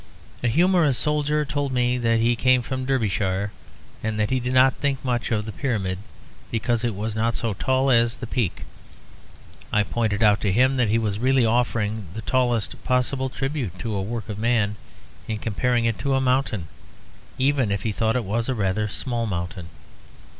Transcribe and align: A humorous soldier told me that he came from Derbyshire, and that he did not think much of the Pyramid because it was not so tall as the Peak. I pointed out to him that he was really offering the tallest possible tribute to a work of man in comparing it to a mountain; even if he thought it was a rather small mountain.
A 0.43 0.47
humorous 0.47 0.97
soldier 0.97 1.45
told 1.45 1.71
me 1.71 1.99
that 1.99 2.19
he 2.19 2.35
came 2.35 2.63
from 2.63 2.85
Derbyshire, 2.85 3.51
and 4.01 4.19
that 4.19 4.31
he 4.31 4.39
did 4.39 4.51
not 4.55 4.73
think 4.77 4.97
much 5.05 5.29
of 5.29 5.45
the 5.45 5.51
Pyramid 5.51 5.99
because 6.49 6.83
it 6.83 6.95
was 6.95 7.15
not 7.15 7.35
so 7.35 7.53
tall 7.53 7.91
as 7.91 8.15
the 8.15 8.25
Peak. 8.25 8.63
I 9.71 9.83
pointed 9.83 10.23
out 10.23 10.41
to 10.41 10.51
him 10.51 10.77
that 10.77 10.89
he 10.89 10.97
was 10.97 11.19
really 11.19 11.45
offering 11.45 12.07
the 12.15 12.23
tallest 12.23 12.83
possible 12.83 13.29
tribute 13.29 13.77
to 13.77 13.93
a 13.93 14.01
work 14.01 14.27
of 14.27 14.39
man 14.39 14.75
in 15.27 15.37
comparing 15.37 15.85
it 15.85 15.99
to 15.99 16.15
a 16.15 16.19
mountain; 16.19 16.67
even 17.37 17.69
if 17.71 17.83
he 17.83 17.91
thought 17.91 18.15
it 18.15 18.25
was 18.25 18.49
a 18.49 18.55
rather 18.55 18.87
small 18.87 19.27
mountain. 19.27 19.69